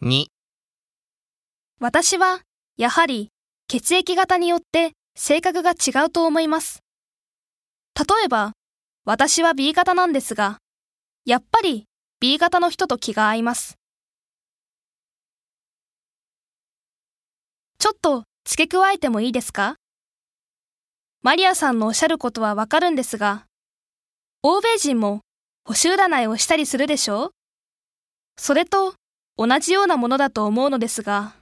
[0.00, 0.26] 2、
[1.80, 2.42] 私は、
[2.76, 3.30] やはり、
[3.66, 6.84] 血液型によって性格が違うと思います。
[7.96, 8.52] 例えば、
[9.04, 10.58] 私は B 型なんですが、
[11.24, 11.86] やっぱり
[12.20, 13.74] B 型の人と気が合います。
[17.78, 19.74] ちょっと付け加えてもいいですか？
[21.22, 23.46] マリアさんのおっしゃることはわかるんですが、
[24.44, 25.22] 欧米人も
[25.64, 27.30] 星占いをしたりするでしょう？
[28.36, 28.94] それと
[29.38, 31.37] 同じようなものだと思うのですが、